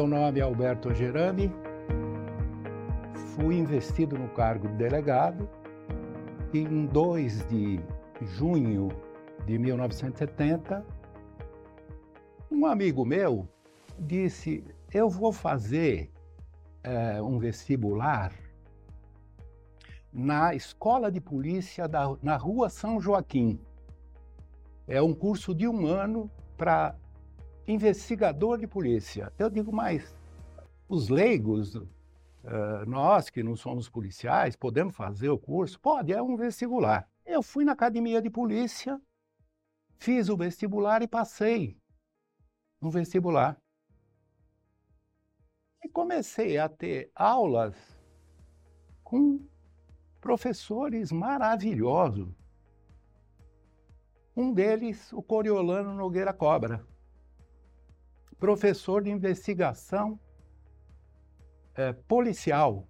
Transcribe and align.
Meu 0.00 0.08
nome 0.08 0.40
é 0.40 0.42
Alberto 0.42 0.94
Gerami, 0.94 1.52
fui 3.34 3.58
investido 3.58 4.16
no 4.16 4.30
cargo 4.30 4.66
de 4.66 4.74
delegado 4.76 5.46
em 6.54 6.86
2 6.86 7.46
de 7.48 7.78
junho 8.22 8.88
de 9.44 9.58
1970, 9.58 10.82
um 12.50 12.64
amigo 12.64 13.04
meu 13.04 13.46
disse: 13.98 14.64
Eu 14.90 15.10
vou 15.10 15.34
fazer 15.34 16.10
é, 16.82 17.20
um 17.20 17.38
vestibular 17.38 18.32
na 20.10 20.54
Escola 20.54 21.12
de 21.12 21.20
Polícia 21.20 21.86
da, 21.86 22.16
na 22.22 22.38
Rua 22.38 22.70
São 22.70 22.98
Joaquim. 22.98 23.60
É 24.88 25.02
um 25.02 25.12
curso 25.12 25.54
de 25.54 25.68
um 25.68 25.86
ano 25.86 26.30
para 26.56 26.96
investigador 27.70 28.58
de 28.58 28.66
polícia. 28.66 29.32
Eu 29.38 29.48
digo, 29.48 29.72
mas 29.72 30.14
os 30.88 31.08
leigos, 31.08 31.74
uh, 31.76 31.86
nós 32.86 33.30
que 33.30 33.42
não 33.42 33.54
somos 33.54 33.88
policiais, 33.88 34.56
podemos 34.56 34.94
fazer 34.94 35.28
o 35.28 35.38
curso? 35.38 35.80
Pode, 35.80 36.12
é 36.12 36.20
um 36.20 36.36
vestibular. 36.36 37.08
Eu 37.24 37.42
fui 37.42 37.64
na 37.64 37.72
academia 37.72 38.20
de 38.20 38.28
polícia, 38.28 39.00
fiz 39.98 40.28
o 40.28 40.36
vestibular 40.36 41.00
e 41.02 41.06
passei 41.06 41.78
no 42.80 42.90
vestibular. 42.90 43.56
E 45.84 45.88
comecei 45.88 46.58
a 46.58 46.68
ter 46.68 47.10
aulas 47.14 47.76
com 49.04 49.40
professores 50.20 51.10
maravilhosos. 51.10 52.28
Um 54.36 54.52
deles, 54.52 55.12
o 55.12 55.22
Coriolano 55.22 55.94
Nogueira 55.94 56.32
Cobra, 56.32 56.86
professor 58.40 59.04
de 59.04 59.10
investigação 59.10 60.18
é, 61.74 61.92
policial. 61.92 62.88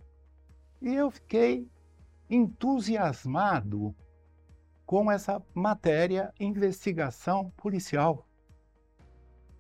E 0.81 0.95
eu 0.95 1.11
fiquei 1.11 1.69
entusiasmado 2.31 3.95
com 4.87 5.11
essa 5.11 5.43
matéria 5.53 6.33
investigação 6.39 7.51
policial, 7.57 8.27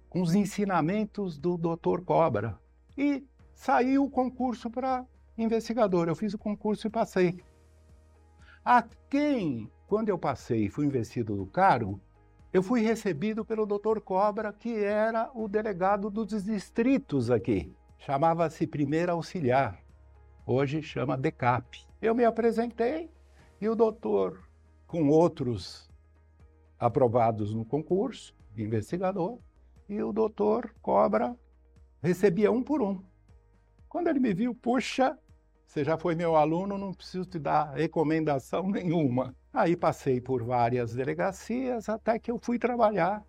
com 0.08 0.22
os 0.22 0.34
ensinamentos 0.34 1.36
do 1.36 1.58
Dr. 1.58 2.02
Cobra. 2.04 2.58
E 2.96 3.26
saiu 3.52 4.04
o 4.04 4.10
concurso 4.10 4.70
para 4.70 5.04
investigador. 5.36 6.08
Eu 6.08 6.16
fiz 6.16 6.34
o 6.34 6.38
concurso 6.38 6.86
e 6.86 6.90
passei. 6.90 7.42
A 8.64 8.82
quem, 9.08 9.70
quando 9.86 10.08
eu 10.08 10.18
passei 10.18 10.66
e 10.66 10.68
fui 10.68 10.86
investido 10.86 11.34
no 11.34 11.46
cargo, 11.46 12.00
eu 12.52 12.62
fui 12.62 12.80
recebido 12.80 13.44
pelo 13.44 13.64
Dr. 13.64 14.00
Cobra, 14.00 14.52
que 14.52 14.74
era 14.74 15.30
o 15.34 15.46
delegado 15.46 16.10
dos 16.10 16.42
distritos 16.42 17.30
aqui. 17.30 17.72
Chamava-se 17.98 18.66
Primeira 18.66 19.12
Auxiliar. 19.12 19.80
Hoje 20.44 20.82
chama 20.82 21.16
DECAP. 21.16 21.86
Eu 22.02 22.14
me 22.14 22.24
apresentei 22.24 23.10
e 23.60 23.68
o 23.68 23.76
doutor, 23.76 24.42
com 24.86 25.08
outros 25.08 25.88
aprovados 26.78 27.54
no 27.54 27.64
concurso 27.64 28.34
investigador, 28.56 29.38
e 29.88 30.02
o 30.02 30.12
doutor 30.12 30.74
Cobra 30.82 31.36
recebia 32.02 32.50
um 32.50 32.62
por 32.62 32.82
um. 32.82 33.02
Quando 33.88 34.08
ele 34.08 34.18
me 34.18 34.32
viu, 34.32 34.54
puxa, 34.54 35.16
você 35.66 35.84
já 35.84 35.96
foi 35.96 36.16
meu 36.16 36.34
aluno, 36.34 36.76
não 36.76 36.92
preciso 36.92 37.26
te 37.26 37.38
dar 37.38 37.74
recomendação 37.74 38.68
nenhuma. 38.68 39.36
Aí 39.52 39.76
passei 39.76 40.20
por 40.20 40.44
várias 40.44 40.94
delegacias 40.94 41.88
até 41.88 42.18
que 42.18 42.30
eu 42.30 42.38
fui 42.38 42.58
trabalhar 42.58 43.24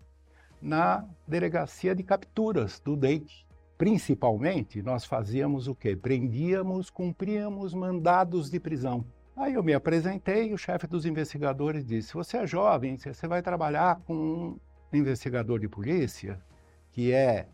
na 0.60 1.04
delegacia 1.26 1.94
de 1.94 2.04
capturas 2.04 2.78
do 2.78 2.96
DEIC. 2.96 3.44
Principalmente, 3.76 4.80
nós 4.80 5.04
fazíamos 5.04 5.66
o 5.66 5.74
quê? 5.74 5.96
Prendíamos, 5.96 6.88
cumpríamos 6.88 7.74
mandados 7.74 8.48
de 8.48 8.60
prisão. 8.60 9.04
Aí 9.36 9.54
eu 9.54 9.62
me 9.62 9.74
apresentei 9.74 10.50
e 10.50 10.54
o 10.54 10.58
chefe 10.58 10.86
dos 10.86 11.04
investigadores 11.04 11.84
disse: 11.84 12.14
Você 12.14 12.36
é 12.36 12.46
jovem, 12.46 12.96
você 12.96 13.26
vai 13.26 13.42
trabalhar 13.42 14.00
com 14.06 14.14
um 14.14 14.60
investigador 14.92 15.58
de 15.58 15.68
polícia 15.68 16.40
que 16.92 17.12
é 17.12 17.48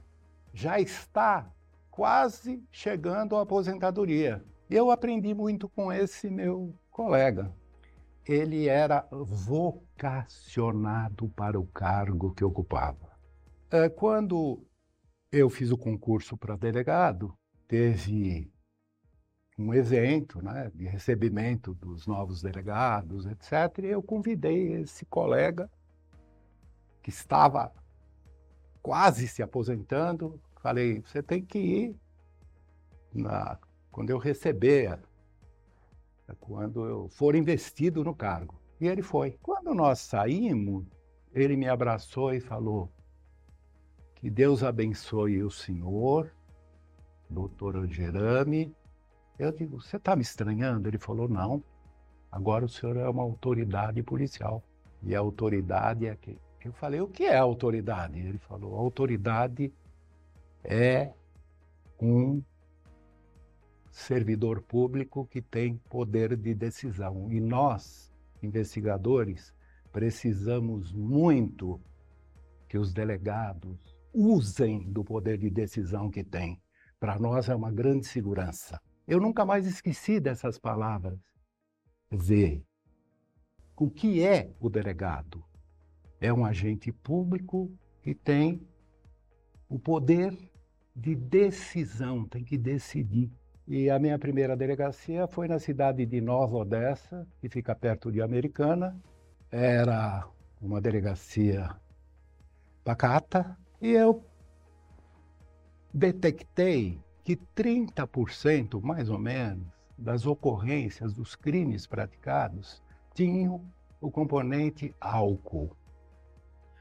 já 0.52 0.80
está 0.80 1.50
quase 1.90 2.62
chegando 2.70 3.36
à 3.36 3.42
aposentadoria. 3.42 4.44
Eu 4.68 4.90
aprendi 4.90 5.32
muito 5.32 5.68
com 5.68 5.92
esse 5.92 6.28
meu 6.28 6.74
colega. 6.90 7.50
Ele 8.28 8.68
era 8.68 9.08
vocacionado 9.10 10.28
para 11.30 11.58
o 11.58 11.66
cargo 11.66 12.34
que 12.34 12.44
ocupava. 12.44 13.08
É, 13.70 13.88
quando 13.88 14.62
eu 15.32 15.48
fiz 15.48 15.70
o 15.70 15.78
concurso 15.78 16.36
para 16.36 16.54
delegado, 16.56 17.34
teve 17.66 18.52
um 19.58 19.72
evento 19.72 20.42
né, 20.42 20.70
de 20.74 20.84
recebimento 20.86 21.72
dos 21.74 22.06
novos 22.06 22.42
delegados, 22.42 23.26
etc. 23.26 23.78
E 23.82 23.86
eu 23.86 24.02
convidei 24.02 24.74
esse 24.74 25.06
colega 25.06 25.70
que 27.02 27.10
estava 27.10 27.72
quase 28.82 29.26
se 29.26 29.42
aposentando. 29.42 30.40
Falei: 30.62 31.00
você 31.00 31.22
tem 31.22 31.42
que 31.42 31.58
ir 31.58 31.96
na 33.12 33.58
quando 33.90 34.10
eu 34.10 34.18
receber, 34.18 35.00
quando 36.34 36.84
eu 36.84 37.08
for 37.08 37.34
investido 37.34 38.04
no 38.04 38.14
cargo. 38.14 38.60
E 38.80 38.86
ele 38.86 39.02
foi. 39.02 39.38
Quando 39.42 39.74
nós 39.74 40.00
saímos, 40.00 40.84
ele 41.32 41.56
me 41.56 41.68
abraçou 41.68 42.32
e 42.32 42.40
falou: 42.40 42.90
Que 44.14 44.30
Deus 44.30 44.62
abençoe 44.62 45.42
o 45.42 45.50
senhor, 45.50 46.32
doutor 47.28 47.76
Angerami. 47.76 48.74
Eu 49.38 49.52
digo: 49.52 49.80
Você 49.80 49.96
está 49.96 50.14
me 50.14 50.22
estranhando? 50.22 50.88
Ele 50.88 50.98
falou: 50.98 51.28
Não. 51.28 51.62
Agora 52.30 52.64
o 52.64 52.68
senhor 52.68 52.96
é 52.96 53.08
uma 53.08 53.22
autoridade 53.22 54.02
policial. 54.02 54.62
E 55.02 55.14
a 55.14 55.18
autoridade 55.18 56.06
é 56.06 56.14
que. 56.16 56.38
Eu 56.64 56.72
falei: 56.72 57.00
O 57.00 57.08
que 57.08 57.24
é 57.24 57.36
autoridade? 57.36 58.18
Ele 58.18 58.38
falou: 58.38 58.76
Autoridade 58.76 59.72
é 60.62 61.12
um 62.00 62.42
servidor 63.90 64.62
público 64.62 65.26
que 65.26 65.42
tem 65.42 65.76
poder 65.88 66.36
de 66.36 66.54
decisão. 66.54 67.30
E 67.32 67.40
nós, 67.40 68.12
investigadores, 68.42 69.52
precisamos 69.92 70.92
muito 70.92 71.80
que 72.68 72.78
os 72.78 72.92
delegados 72.92 73.96
usem 74.12 74.90
do 74.90 75.04
poder 75.04 75.38
de 75.38 75.50
decisão 75.50 76.10
que 76.10 76.22
têm. 76.22 76.60
Para 77.00 77.18
nós 77.18 77.48
é 77.48 77.54
uma 77.54 77.70
grande 77.70 78.06
segurança. 78.06 78.80
Eu 79.06 79.20
nunca 79.20 79.44
mais 79.44 79.66
esqueci 79.66 80.20
dessas 80.20 80.58
palavras. 80.58 81.18
Ver 82.10 82.62
o 83.76 83.88
que 83.88 84.22
é 84.22 84.52
o 84.60 84.68
delegado? 84.68 85.44
É 86.20 86.32
um 86.32 86.44
agente 86.44 86.90
público 86.90 87.72
que 88.02 88.14
tem 88.14 88.66
o 89.68 89.78
poder 89.78 90.36
de 90.94 91.14
decisão, 91.14 92.26
tem 92.26 92.42
que 92.42 92.58
decidir. 92.58 93.30
E 93.70 93.90
a 93.90 93.98
minha 93.98 94.18
primeira 94.18 94.56
delegacia 94.56 95.26
foi 95.26 95.46
na 95.46 95.58
cidade 95.58 96.06
de 96.06 96.22
Nova 96.22 96.56
Odessa, 96.56 97.28
que 97.38 97.50
fica 97.50 97.74
perto 97.74 98.10
de 98.10 98.22
Americana. 98.22 98.98
Era 99.50 100.26
uma 100.58 100.80
delegacia 100.80 101.76
pacata 102.82 103.58
e 103.78 103.90
eu 103.90 104.24
detectei 105.92 106.98
que 107.22 107.36
30%, 107.36 108.80
mais 108.80 109.10
ou 109.10 109.18
menos, 109.18 109.66
das 109.98 110.24
ocorrências, 110.24 111.12
dos 111.12 111.36
crimes 111.36 111.86
praticados, 111.86 112.82
tinham 113.12 113.62
o 114.00 114.10
componente 114.10 114.94
álcool. 114.98 115.76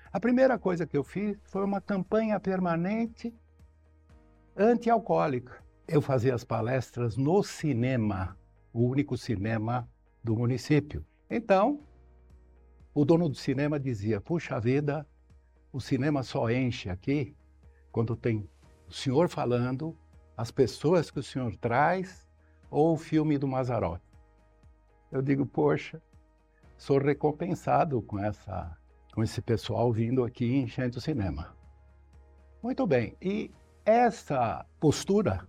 A 0.10 0.22
primeira 0.22 0.58
coisa 0.58 0.88
que 0.88 0.96
eu 0.96 1.04
fiz 1.04 1.38
foi 1.44 1.66
uma 1.66 1.82
campanha 1.82 2.40
permanente 2.40 3.36
anti-alcoólica 4.56 5.67
eu 5.88 6.02
fazia 6.02 6.36
as 6.36 6.44
palestras 6.44 7.16
no 7.16 7.42
cinema, 7.42 8.38
o 8.74 8.84
único 8.84 9.18
cinema 9.18 9.90
do 10.22 10.36
município. 10.36 11.06
Então, 11.30 11.80
o 12.94 13.06
dono 13.06 13.30
do 13.30 13.36
cinema 13.36 13.80
dizia: 13.80 14.20
Puxa 14.20 14.60
vida, 14.60 15.08
o 15.72 15.80
cinema 15.80 16.24
só 16.24 16.50
enche 16.52 16.90
aqui 16.90 17.36
quando 17.92 18.16
tem 18.16 18.50
o 18.88 18.94
senhor 18.94 19.30
falando, 19.30 19.98
as 20.36 20.52
pessoas 20.52 21.10
que 21.10 21.20
o 21.20 21.24
senhor 21.24 21.56
traz 21.56 22.28
ou 22.70 22.94
o 22.94 22.98
filme 22.98 23.38
do 23.38 23.48
Mazzarotti. 23.48 24.04
Eu 25.10 25.22
digo: 25.22 25.46
Poxa, 25.46 26.02
sou 26.78 26.98
recompensado 26.98 28.02
com, 28.02 28.20
essa, 28.20 28.78
com 29.14 29.24
esse 29.24 29.42
pessoal 29.42 29.92
vindo 29.94 30.24
aqui 30.24 30.58
enchendo 30.58 30.98
o 30.98 31.02
cinema. 31.02 31.56
Muito 32.62 32.86
bem, 32.86 33.16
e 33.22 33.52
essa 33.86 34.66
postura 34.82 35.48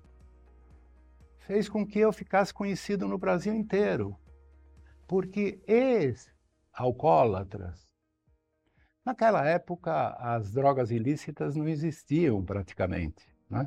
fez 1.48 1.68
com 1.68 1.84
que 1.86 1.98
eu 1.98 2.12
ficasse 2.12 2.52
conhecido 2.52 3.08
no 3.08 3.16
Brasil 3.16 3.54
inteiro. 3.54 4.14
Porque 5.06 5.62
ex-alcoólatras, 5.66 7.88
naquela 9.02 9.48
época 9.48 10.10
as 10.10 10.52
drogas 10.52 10.90
ilícitas 10.90 11.56
não 11.56 11.66
existiam 11.66 12.44
praticamente. 12.44 13.26
Né? 13.48 13.66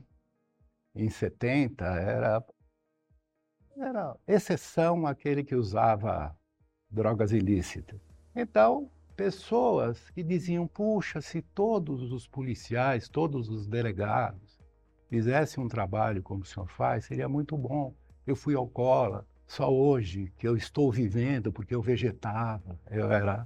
em 0.94 1.10
70 1.10 1.84
era, 1.84 2.46
era 3.78 4.16
exceção 4.28 5.08
aquele 5.08 5.44
que 5.44 5.56
usava 5.56 6.38
drogas 6.88 7.32
ilícitas. 7.32 8.00
Então, 8.36 8.92
pessoas 9.16 10.08
que 10.12 10.22
diziam: 10.22 10.68
puxa, 10.68 11.20
se 11.20 11.42
todos 11.42 12.12
os 12.12 12.28
policiais, 12.28 13.10
todos 13.10 13.50
os 13.50 13.68
delegados 13.68 14.51
fizessem 15.12 15.62
um 15.62 15.68
trabalho 15.68 16.24
como 16.24 16.44
o 16.44 16.46
senhor 16.46 16.68
faz, 16.68 17.04
seria 17.04 17.28
muito 17.28 17.58
bom. 17.58 17.94
Eu 18.26 18.34
fui 18.34 18.56
alcoólatra, 18.56 19.28
só 19.46 19.70
hoje 19.70 20.32
que 20.38 20.48
eu 20.48 20.56
estou 20.56 20.90
vivendo 20.90 21.52
porque 21.52 21.76
eu 21.76 21.82
vegetava, 21.82 22.80
eu 22.90 23.12
era 23.12 23.46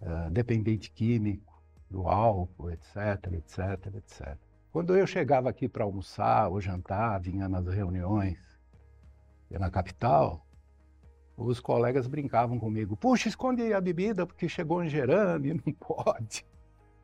uh, 0.00 0.30
dependente 0.30 0.88
químico 0.92 1.60
do 1.90 2.06
álcool, 2.06 2.70
etc, 2.70 3.32
etc, 3.32 3.96
etc. 3.96 4.36
Quando 4.70 4.96
eu 4.96 5.04
chegava 5.04 5.50
aqui 5.50 5.68
para 5.68 5.82
almoçar 5.82 6.48
ou 6.48 6.60
jantar, 6.60 7.18
vinha 7.18 7.48
nas 7.48 7.66
reuniões 7.66 8.38
na 9.50 9.70
capital, 9.70 10.46
os 11.36 11.58
colegas 11.58 12.06
brincavam 12.06 12.56
comigo. 12.56 12.96
Puxa, 12.96 13.28
esconde 13.28 13.72
a 13.72 13.80
bebida 13.80 14.24
porque 14.24 14.48
chegou 14.48 14.80
um 14.80 14.88
gerame, 14.88 15.54
não 15.66 15.72
pode. 15.72 16.46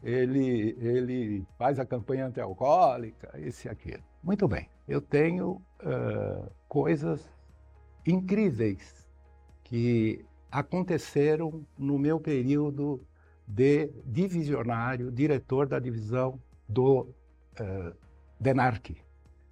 Ele, 0.04 0.76
ele 0.78 1.46
faz 1.56 1.80
a 1.80 1.86
campanha 1.86 2.26
antialcoólica, 2.26 3.32
esse 3.40 3.66
e 3.66 3.70
aquilo. 3.70 4.02
Muito 4.22 4.46
bem, 4.46 4.68
eu 4.86 5.00
tenho 5.00 5.62
uh, 5.82 6.52
coisas 6.68 7.26
incríveis 8.06 9.08
que 9.62 10.22
aconteceram 10.50 11.66
no 11.78 11.98
meu 11.98 12.20
período 12.20 13.02
de 13.48 13.90
divisionário, 14.04 15.10
diretor 15.10 15.66
da 15.66 15.78
divisão 15.78 16.38
do 16.68 17.08
uh, 17.58 17.96
DENARC, 18.38 18.98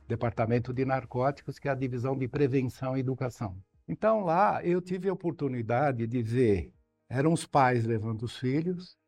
Departamento 0.07 0.71
de 0.75 0.85
Narcóticos, 0.85 1.59
que 1.59 1.67
é 1.67 1.71
a 1.71 1.75
divisão 1.75 2.15
de 2.15 2.29
prevenção 2.29 2.95
e 2.95 3.01
educação. 3.01 3.57
Então 3.89 4.21
lá 4.21 4.63
eu 4.63 4.83
tive 4.83 5.09
a 5.09 5.15
oportunidade 5.15 6.07
de 6.07 6.23
ver, 6.23 6.75
eram 7.09 7.33
os 7.33 7.47
pais 7.47 7.87
levando 7.87 8.25
os 8.25 8.37
filhos 8.37 9.01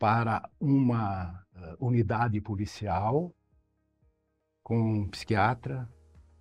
para 0.00 0.48
uma 0.58 1.44
uh, 1.54 1.86
unidade 1.86 2.40
policial 2.40 3.34
com 4.62 5.06
psiquiatra, 5.08 5.86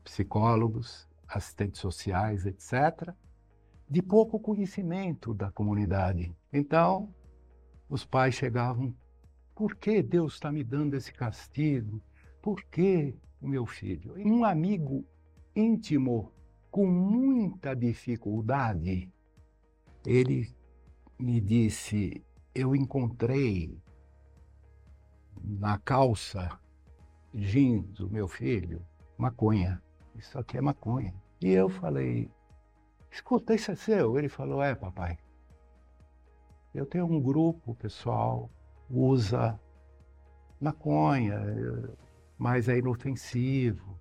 psicólogos, 0.02 1.10
assistentes 1.28 1.82
sociais, 1.82 2.46
etc., 2.46 3.14
de 3.90 4.02
pouco 4.02 4.40
conhecimento 4.40 5.34
da 5.34 5.52
comunidade. 5.52 6.34
Então, 6.54 7.14
os 7.90 8.06
pais 8.06 8.34
chegavam: 8.34 8.96
por 9.54 9.76
que 9.76 10.02
Deus 10.02 10.36
está 10.36 10.54
me 10.54 10.64
dando 10.64 10.94
esse 10.94 11.12
castigo? 11.12 12.02
Por 12.42 12.64
que 12.64 13.14
o 13.42 13.48
meu 13.48 13.66
filho? 13.66 14.14
Um 14.18 14.46
amigo 14.46 15.06
íntimo, 15.54 16.32
com 16.72 16.88
muita 16.88 17.76
dificuldade, 17.76 19.12
ele 20.06 20.56
me 21.20 21.42
disse: 21.42 22.24
Eu 22.60 22.76
encontrei 22.76 23.82
na 25.42 25.78
calça 25.78 26.60
jeans 27.34 27.98
do 27.98 28.10
meu 28.10 28.28
filho 28.28 28.86
maconha 29.18 29.82
isso 30.20 30.38
aqui 30.38 30.58
é 30.58 30.62
maconha. 30.62 31.14
E 31.42 31.50
eu 31.50 31.70
falei, 31.70 32.30
escuta, 33.10 33.56
isso 33.56 33.72
é 33.72 33.76
seu? 33.76 34.18
Ele 34.18 34.28
falou, 34.28 34.62
é, 34.62 34.76
papai. 34.76 35.18
Eu 36.74 36.86
tenho 36.86 37.06
um 37.06 37.22
grupo, 37.22 37.74
pessoal, 37.76 38.50
usa 38.90 39.60
maconha, 40.60 41.40
mas 42.38 42.68
é 42.68 42.78
inofensivo. 42.78 43.98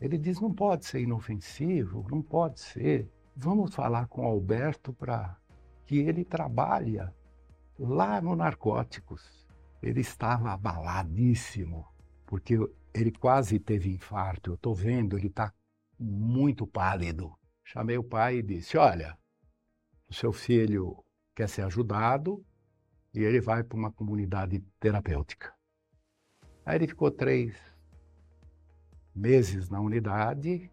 Ele 0.00 0.16
diz, 0.16 0.40
não 0.40 0.52
pode 0.52 0.86
ser 0.86 1.00
inofensivo, 1.00 2.06
não 2.10 2.22
pode 2.22 2.60
ser. 2.60 3.10
Vamos 3.36 3.74
falar 3.74 4.08
com 4.08 4.22
o 4.22 4.26
Alberto 4.26 4.92
para 4.92 5.36
que 5.84 5.98
ele 5.98 6.24
trabalha 6.24 7.14
lá 7.78 8.20
no 8.20 8.34
Narcóticos. 8.34 9.46
Ele 9.80 10.00
estava 10.00 10.50
abaladíssimo, 10.50 11.86
porque 12.26 12.58
ele 12.92 13.12
quase 13.12 13.58
teve 13.58 13.90
infarto. 13.90 14.50
Eu 14.50 14.54
estou 14.54 14.74
vendo, 14.74 15.16
ele 15.16 15.28
está 15.28 15.52
muito 15.98 16.66
pálido. 16.66 17.32
Chamei 17.62 17.96
o 17.96 18.04
pai 18.04 18.38
e 18.38 18.42
disse: 18.42 18.76
Olha, 18.76 19.16
o 20.08 20.14
seu 20.14 20.32
filho 20.32 21.04
quer 21.34 21.48
ser 21.48 21.62
ajudado 21.62 22.44
e 23.14 23.22
ele 23.22 23.40
vai 23.40 23.62
para 23.62 23.78
uma 23.78 23.92
comunidade 23.92 24.60
terapêutica. 24.80 25.54
Aí 26.64 26.76
ele 26.76 26.88
ficou 26.88 27.10
três 27.10 27.56
meses 29.14 29.68
na 29.68 29.80
unidade 29.80 30.70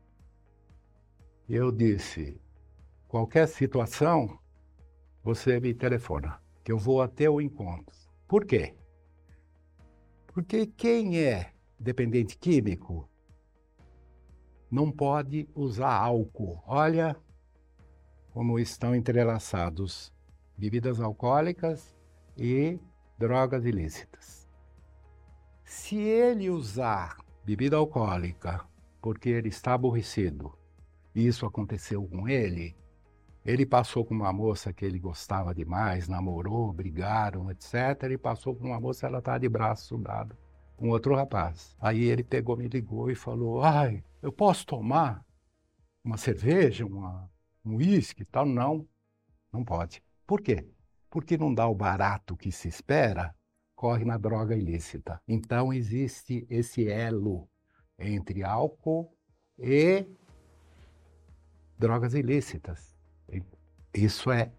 e 1.48 1.56
eu 1.56 1.72
disse: 1.72 2.42
qualquer 3.08 3.48
situação, 3.48 4.40
você 5.24 5.60
me 5.60 5.74
telefona, 5.74 6.40
que 6.66 6.72
eu 6.72 6.80
vou 6.80 7.00
até 7.00 7.30
o 7.30 7.40
encontro. 7.40 7.96
Por 8.28 8.44
quê? 8.44 8.76
Porque 10.26 10.66
quem 10.66 11.20
é 11.20 11.54
dependente 11.80 12.36
químico 12.36 13.08
não 14.72 14.92
pode 14.92 15.48
usar 15.54 15.94
álcool. 15.94 16.64
Olha 16.66 17.16
como 18.32 18.58
estão 18.58 18.96
entrelaçados 18.96 20.12
bebidas 20.58 21.00
alcoólicas 21.00 21.96
e 22.36 22.80
drogas 23.16 23.64
ilícitas. 23.64 24.50
Se 25.64 25.98
ele 25.98 26.50
usar 26.50 27.18
bebida 27.46 27.78
alcoólica 27.78 28.66
porque 29.00 29.30
ele 29.30 29.50
está 29.50 29.76
aborrecido, 29.76 30.58
e 31.14 31.28
isso 31.28 31.46
aconteceu 31.46 32.08
com 32.08 32.28
ele, 32.28 32.76
ele 33.46 33.64
passou 33.64 34.04
com 34.04 34.16
uma 34.16 34.34
moça 34.34 34.74
que 34.74 34.84
ele 34.84 34.98
gostava 34.98 35.54
demais, 35.54 36.08
namorou, 36.08 36.74
brigaram, 36.74 37.52
etc. 37.52 38.10
E 38.10 38.18
passou 38.18 38.56
com 38.56 38.66
uma 38.66 38.80
moça, 38.80 39.06
ela 39.06 39.20
está 39.20 39.38
de 39.38 39.48
braço 39.48 39.98
dado 40.00 40.36
com 40.76 40.90
outro 40.90 41.16
rapaz. 41.16 41.76
Aí 41.80 42.06
ele 42.06 42.24
pegou, 42.24 42.58
me 42.58 42.68
ligou 42.68 43.12
e 43.12 43.16
falou: 43.16 43.62
Ai, 43.62 44.04
eu 44.20 44.32
posso 44.32 44.66
tomar 44.66 45.24
uma 46.04 46.18
cerveja, 46.18 46.88
uma, 46.88 47.30
um 47.64 47.75
uísque 47.75 48.24
e 48.24 48.25
tal? 48.25 48.48
Não, 48.48 48.88
não 49.54 49.64
pode. 49.64 50.04
Por 50.25 50.42
quê? 50.42 50.68
Porque 51.10 51.38
não 51.38 51.54
dá 51.54 51.68
o 51.68 51.75
barato 51.75 52.36
que 52.36 52.52
se 52.52 52.68
espera, 52.68 53.36
corre 53.75 54.04
na 54.04 54.18
droga 54.18 54.56
ilícita. 54.56 55.22
Então 55.28 55.72
existe 55.72 56.48
esse 56.50 56.90
elo 56.90 57.48
entre 57.98 58.44
álcool 58.44 59.16
e 59.60 60.04
drogas 61.78 62.16
ilícitas. 62.16 62.95
Isso 63.94 64.32
é 64.32 64.51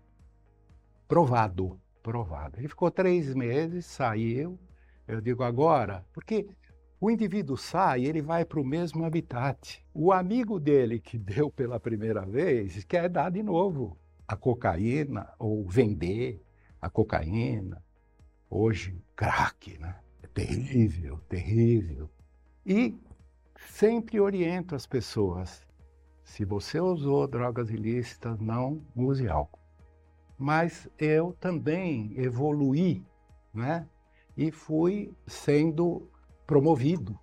provado, 1.07 1.79
provado. 2.03 2.59
Ele 2.59 2.69
ficou 2.69 2.91
três 2.91 3.35
meses, 3.35 3.85
saiu. 3.87 4.59
Eu 5.07 5.21
digo 5.21 5.43
agora, 5.43 6.05
porque 6.13 6.49
o 6.99 7.11
indivíduo 7.11 7.57
sai, 7.57 8.07
ele 8.07 8.23
vai 8.23 8.45
para 8.45 8.61
o 8.61 8.65
mesmo 8.65 9.05
habitat. 9.05 9.85
O 9.93 10.13
amigo 10.13 10.59
dele 10.59 10.99
que 10.99 11.19
deu 11.19 11.51
pela 11.51 11.79
primeira 11.79 12.25
vez 12.25 12.83
quer 12.85 13.09
dar 13.09 13.31
de 13.31 13.43
novo 13.43 13.97
a 14.27 14.35
cocaína 14.35 15.29
ou 15.39 15.67
vender 15.69 16.43
a 16.81 16.89
cocaína. 16.89 17.83
Hoje, 18.49 18.97
crack, 19.15 19.79
né? 19.79 19.97
É 20.23 20.27
terrível, 20.29 21.19
terrível. 21.29 22.09
E 22.65 22.95
sempre 23.69 24.19
oriento 24.19 24.75
as 24.75 24.87
pessoas: 24.87 25.66
se 26.27 26.45
você 26.45 26.81
usou 26.81 27.27
drogas 27.29 27.71
ilícitas, 27.71 28.39
não 28.41 28.83
use 28.97 29.29
álcool. 29.29 29.61
Mas 30.37 30.89
eu 30.99 31.33
também 31.33 32.13
evoluí, 32.19 33.07
né? 33.55 33.89
E 34.37 34.51
fui 34.51 35.15
sendo 35.25 36.11
promovido. 36.45 37.17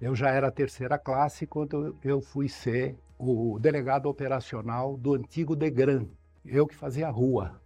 Eu 0.00 0.16
já 0.16 0.30
era 0.30 0.50
terceira 0.50 0.98
classe 0.98 1.46
quando 1.46 1.96
eu 2.02 2.20
fui 2.20 2.48
ser 2.48 2.98
o 3.16 3.56
delegado 3.60 4.06
operacional 4.06 4.96
do 4.96 5.14
antigo 5.14 5.54
Degran. 5.54 6.06
Eu 6.44 6.66
que 6.66 6.74
fazia 6.74 7.08
rua 7.08 7.62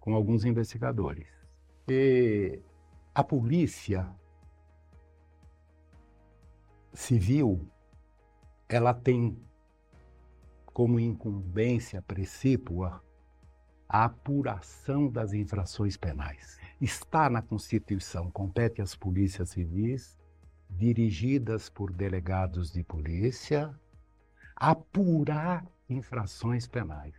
com 0.00 0.12
alguns 0.12 0.44
investigadores. 0.44 1.28
E 1.88 2.60
a 3.14 3.22
polícia 3.22 4.10
civil, 6.92 7.64
ela 8.68 8.92
tem 8.92 9.36
como 10.66 11.00
incumbência 11.00 12.02
precípua 12.02 13.02
a 13.88 14.04
apuração 14.04 15.08
das 15.08 15.32
infrações 15.32 15.96
penais. 15.96 16.58
Está 16.80 17.30
na 17.30 17.40
Constituição, 17.40 18.30
compete 18.30 18.82
às 18.82 18.94
polícias 18.94 19.50
civis, 19.50 20.18
dirigidas 20.68 21.70
por 21.70 21.90
delegados 21.90 22.70
de 22.70 22.84
polícia, 22.84 23.74
apurar 24.54 25.66
infrações 25.88 26.66
penais. 26.66 27.14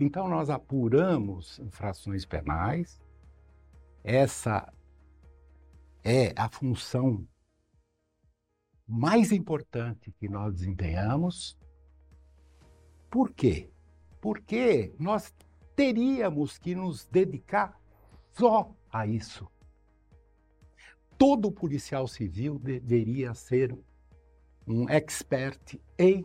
Então, 0.00 0.28
nós 0.28 0.50
apuramos 0.50 1.58
infrações 1.60 2.24
penais, 2.24 3.00
essa 4.02 4.72
é 6.02 6.32
a 6.36 6.48
função 6.48 7.26
mais 8.88 9.32
importante 9.32 10.10
que 10.12 10.28
nós 10.28 10.54
desempenhamos. 10.54 11.58
Por 13.10 13.30
quê? 13.32 13.70
Porque 14.20 14.94
nós 14.98 15.32
teríamos 15.76 16.56
que 16.56 16.74
nos 16.74 17.04
dedicar 17.06 17.78
só 18.32 18.74
a 18.90 19.06
isso. 19.06 19.46
Todo 21.18 21.52
policial 21.52 22.08
civil 22.08 22.58
deveria 22.58 23.34
ser 23.34 23.76
um 24.66 24.88
expert 24.88 25.78
em 25.98 26.24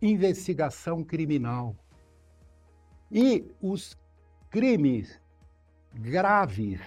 investigação 0.00 1.04
criminal. 1.04 1.76
E 3.10 3.52
os 3.60 3.98
crimes 4.50 5.20
graves 5.92 6.80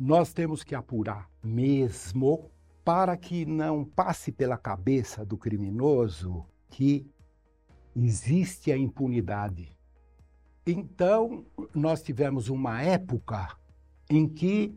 nós 0.00 0.32
temos 0.32 0.64
que 0.64 0.74
apurar 0.74 1.28
mesmo 1.42 2.50
para 2.82 3.18
que 3.18 3.44
não 3.44 3.84
passe 3.84 4.32
pela 4.32 4.56
cabeça 4.56 5.26
do 5.26 5.36
criminoso 5.36 6.46
que 6.70 7.06
existe 7.94 8.72
a 8.72 8.78
impunidade. 8.78 9.76
Então, 10.66 11.44
nós 11.74 12.02
tivemos 12.02 12.48
uma 12.48 12.80
época 12.80 13.54
em 14.08 14.26
que 14.26 14.74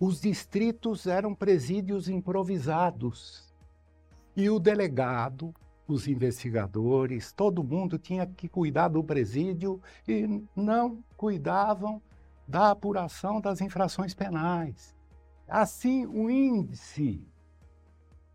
os 0.00 0.20
distritos 0.20 1.06
eram 1.06 1.36
presídios 1.36 2.08
improvisados. 2.08 3.54
E 4.34 4.50
o 4.50 4.58
delegado, 4.58 5.54
os 5.86 6.08
investigadores, 6.08 7.32
todo 7.32 7.62
mundo 7.62 7.96
tinha 7.96 8.26
que 8.26 8.48
cuidar 8.48 8.88
do 8.88 9.04
presídio 9.04 9.80
e 10.08 10.42
não 10.56 11.04
cuidavam 11.16 12.02
da 12.46 12.70
apuração 12.70 13.40
das 13.40 13.60
infrações 13.60 14.14
penais. 14.14 14.94
Assim, 15.48 16.06
o 16.06 16.30
índice 16.30 17.26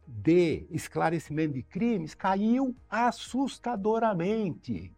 de 0.08 0.68
esclarecimento 0.70 1.54
de 1.54 1.64
crimes 1.64 2.14
caiu 2.14 2.76
assustadoramente. 2.90 4.94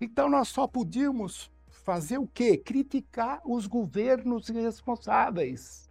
Então, 0.00 0.30
nós 0.30 0.48
só 0.48 0.66
podíamos 0.66 1.50
fazer 1.68 2.18
o 2.18 2.26
quê? 2.26 2.56
Criticar 2.56 3.42
os 3.44 3.66
governos 3.66 4.48
responsáveis. 4.48 5.90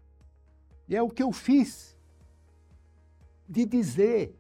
E 0.88 0.96
é 0.96 1.02
o 1.02 1.10
que 1.10 1.22
eu 1.22 1.32
fiz 1.32 1.98
de 3.48 3.66
dizer: 3.66 4.36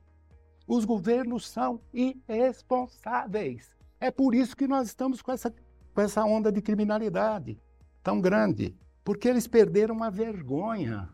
os 0.65 0.85
governos 0.85 1.47
são 1.47 1.81
irresponsáveis. 1.93 3.69
É 3.99 4.09
por 4.09 4.33
isso 4.33 4.55
que 4.55 4.67
nós 4.67 4.87
estamos 4.87 5.21
com 5.21 5.31
essa, 5.31 5.53
com 5.93 6.01
essa 6.01 6.23
onda 6.23 6.51
de 6.51 6.61
criminalidade 6.61 7.59
tão 8.07 8.21
grande, 8.21 8.73
porque 9.03 9.27
eles 9.27 9.47
perderam 9.47 10.01
a 10.01 10.09
vergonha 10.09 11.09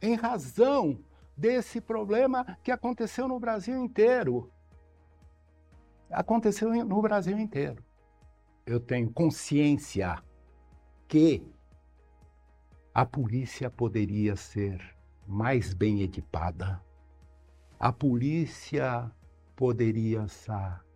em 0.00 0.14
razão 0.14 0.98
desse 1.36 1.78
problema 1.78 2.56
que 2.62 2.70
aconteceu 2.70 3.28
no 3.28 3.38
Brasil 3.38 3.76
inteiro. 3.76 4.50
Aconteceu 6.10 6.72
no 6.86 7.02
Brasil 7.02 7.38
inteiro. 7.38 7.84
Eu 8.64 8.80
tenho 8.80 9.10
consciência 9.10 10.22
que 11.06 11.46
a 12.94 13.04
polícia 13.04 13.68
poderia 13.68 14.34
ser 14.34 14.80
mais 15.26 15.74
bem 15.74 16.00
equipada, 16.00 16.82
a 17.78 17.92
polícia 17.92 19.12
poderia 19.54 20.26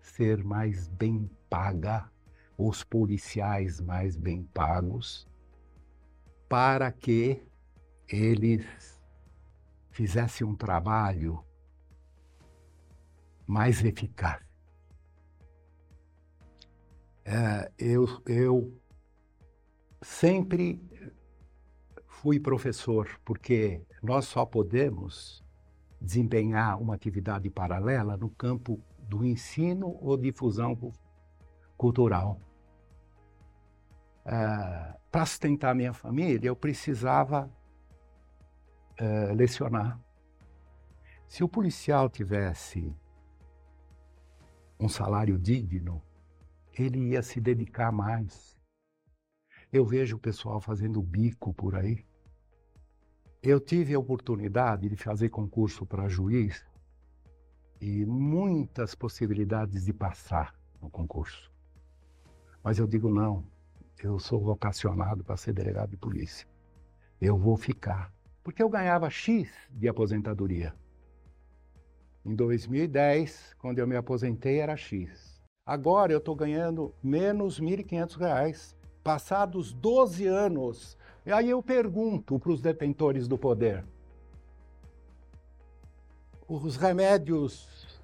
ser 0.00 0.42
mais 0.42 0.88
bem 0.88 1.30
paga, 1.50 2.10
os 2.56 2.82
policiais 2.82 3.82
mais 3.82 4.16
bem 4.16 4.44
pagos, 4.54 5.30
para 6.52 6.92
que 6.92 7.42
eles 8.06 9.02
fizesse 9.90 10.44
um 10.44 10.54
trabalho 10.54 11.42
mais 13.46 13.82
eficaz. 13.82 14.44
É, 17.24 17.72
eu, 17.78 18.06
eu 18.26 18.78
sempre 20.02 20.78
fui 22.06 22.38
professor, 22.38 23.08
porque 23.24 23.80
nós 24.02 24.26
só 24.26 24.44
podemos 24.44 25.42
desempenhar 25.98 26.78
uma 26.78 26.94
atividade 26.94 27.48
paralela 27.48 28.14
no 28.14 28.28
campo 28.28 28.78
do 29.08 29.24
ensino 29.24 29.96
ou 30.02 30.18
difusão 30.18 30.76
cultural. 31.78 32.38
É, 34.26 35.01
Para 35.12 35.26
sustentar 35.26 35.74
minha 35.74 35.92
família, 35.92 36.48
eu 36.48 36.56
precisava 36.56 37.52
uh, 38.98 39.34
lecionar. 39.34 40.00
Se 41.28 41.44
o 41.44 41.48
policial 41.48 42.08
tivesse 42.08 42.96
um 44.80 44.88
salário 44.88 45.38
digno, 45.38 46.02
ele 46.72 47.10
ia 47.10 47.22
se 47.22 47.42
dedicar 47.42 47.92
mais. 47.92 48.58
Eu 49.70 49.84
vejo 49.84 50.16
o 50.16 50.18
pessoal 50.18 50.62
fazendo 50.62 51.02
bico 51.02 51.52
por 51.52 51.74
aí. 51.76 52.06
Eu 53.42 53.60
tive 53.60 53.92
a 53.92 53.98
oportunidade 53.98 54.88
de 54.88 54.96
fazer 54.96 55.28
concurso 55.28 55.84
para 55.84 56.08
juiz 56.08 56.64
e 57.82 58.06
muitas 58.06 58.94
possibilidades 58.94 59.84
de 59.84 59.92
passar 59.92 60.54
no 60.80 60.88
concurso. 60.88 61.52
Mas 62.64 62.78
eu 62.78 62.86
digo 62.86 63.10
não, 63.10 63.44
eu 64.06 64.18
sou 64.18 64.40
vocacionado 64.40 65.24
para 65.24 65.36
ser 65.36 65.52
delegado 65.52 65.90
de 65.90 65.96
polícia. 65.96 66.46
Eu 67.20 67.36
vou 67.36 67.56
ficar 67.56 68.12
porque 68.42 68.62
eu 68.62 68.68
ganhava 68.68 69.08
X 69.08 69.48
de 69.70 69.88
aposentadoria. 69.88 70.74
Em 72.24 72.34
2010, 72.34 73.54
quando 73.58 73.78
eu 73.78 73.86
me 73.86 73.96
aposentei, 73.96 74.58
era 74.58 74.76
X. 74.76 75.40
Agora 75.64 76.12
eu 76.12 76.18
estou 76.18 76.34
ganhando 76.34 76.94
menos 77.02 77.58
R$ 77.58 77.66
1.500, 77.66 78.74
passados 79.02 79.72
12 79.72 80.26
anos. 80.26 80.96
E 81.24 81.32
aí 81.32 81.50
eu 81.50 81.62
pergunto 81.62 82.38
para 82.38 82.52
os 82.52 82.60
detentores 82.60 83.28
do 83.28 83.38
poder: 83.38 83.84
os 86.48 86.76
remédios 86.76 88.00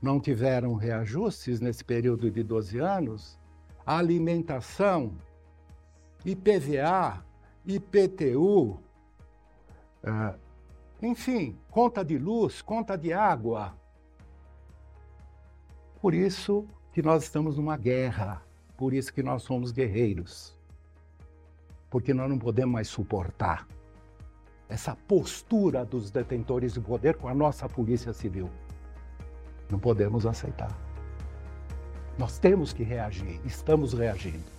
não 0.00 0.20
tiveram 0.20 0.74
reajustes 0.74 1.60
nesse 1.60 1.84
período 1.84 2.30
de 2.30 2.42
12 2.42 2.78
anos? 2.78 3.37
Alimentação, 3.88 5.12
IPVA, 6.22 7.24
IPTU, 7.66 8.78
ah, 10.04 10.34
enfim, 11.00 11.56
conta 11.70 12.04
de 12.04 12.18
luz, 12.18 12.60
conta 12.60 12.98
de 12.98 13.14
água. 13.14 13.74
Por 16.02 16.12
isso 16.12 16.66
que 16.92 17.00
nós 17.00 17.22
estamos 17.22 17.56
numa 17.56 17.78
guerra, 17.78 18.42
por 18.76 18.92
isso 18.92 19.10
que 19.10 19.22
nós 19.22 19.42
somos 19.42 19.72
guerreiros. 19.72 20.54
Porque 21.88 22.12
nós 22.12 22.28
não 22.28 22.38
podemos 22.38 22.74
mais 22.74 22.88
suportar 22.88 23.66
essa 24.68 24.94
postura 24.94 25.82
dos 25.82 26.10
detentores 26.10 26.74
de 26.74 26.80
poder 26.80 27.16
com 27.16 27.26
a 27.26 27.34
nossa 27.34 27.66
polícia 27.66 28.12
civil. 28.12 28.50
Não 29.70 29.78
podemos 29.78 30.26
aceitar. 30.26 30.87
Nós 32.18 32.36
temos 32.36 32.72
que 32.72 32.82
reagir, 32.82 33.40
estamos 33.46 33.92
reagindo. 33.92 34.57